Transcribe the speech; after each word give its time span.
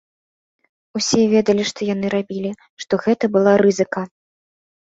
Усе 0.99 1.21
ведалі, 1.33 1.63
што 1.71 1.79
яны 1.93 2.07
рабілі, 2.15 2.51
што 2.85 2.93
гэта 3.07 3.25
была 3.37 3.53
рызыка. 3.67 4.01